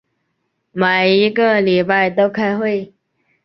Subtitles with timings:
[0.71, 2.91] 每一个礼拜都开会。